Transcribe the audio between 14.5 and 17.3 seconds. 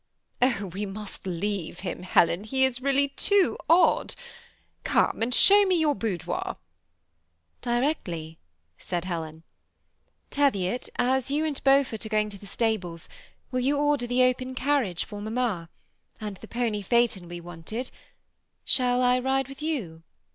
carriage for mamma? and the pony phaeton will